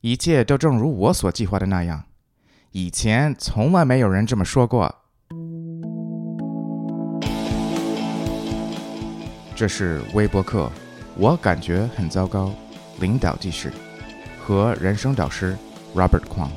[0.00, 2.04] 一切都正如我所计划的那样。
[2.70, 4.94] 以前从来没有人这么说过。
[9.56, 10.70] 这是微博课，
[11.16, 12.52] 我感觉很糟糕。
[13.00, 13.72] 领导记事
[14.40, 15.56] 和人生导师
[15.94, 16.50] Robert Kwong。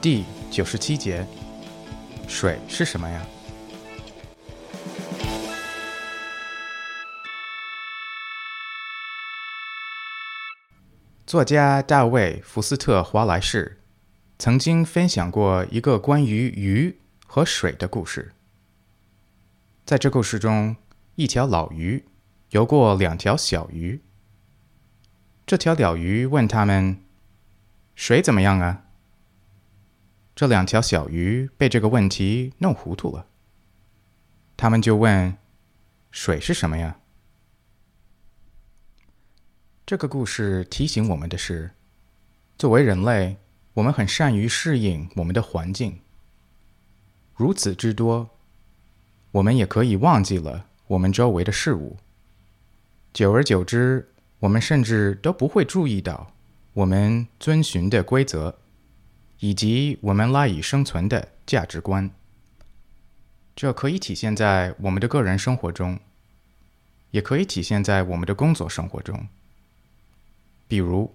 [0.00, 1.24] 第九十七节，
[2.26, 3.20] 水是什么呀？
[11.30, 13.78] 作家大卫·福斯特·华莱士
[14.36, 18.32] 曾经分享过一个关于鱼和水的故事。
[19.84, 20.74] 在这故事中，
[21.14, 22.04] 一条老鱼
[22.48, 24.00] 游过两条小鱼。
[25.46, 27.00] 这条老鱼问他们
[27.94, 28.86] ：“水怎么样啊？”
[30.34, 33.26] 这两条小鱼被这个问题弄糊涂了。
[34.56, 35.36] 他们就问
[36.10, 36.96] ：“水是什么呀？”
[39.90, 41.72] 这个故事提醒我们的是，
[42.56, 43.38] 作为人类，
[43.74, 45.98] 我们很善于适应我们的环境。
[47.34, 48.30] 如此之多，
[49.32, 51.96] 我们也可以忘记了我们周围的事物。
[53.12, 56.34] 久而久之，我们甚至都不会注意到
[56.74, 58.60] 我们遵循的规则，
[59.40, 62.08] 以及我们赖以生存的价值观。
[63.56, 65.98] 这可以体现在我们的个人生活中，
[67.10, 69.26] 也可以体现在我们的工作生活中。
[70.70, 71.12] 比如，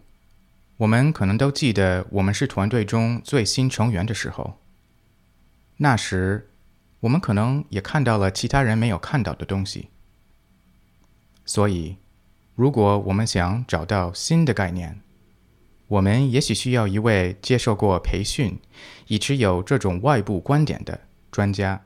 [0.76, 4.60] 我们可能都记得我们是团队中最新成员的时候。
[5.78, 6.50] 那时，
[7.00, 9.88] 我们可能也看到了其他人没有看到的东西。
[11.46, 11.96] 所以，
[12.54, 15.00] 如果我们想找到新的概念，
[15.88, 18.60] 我们也许需要一位接受过培训、
[19.08, 21.00] 以持有这种外部观点的
[21.32, 21.86] 专家。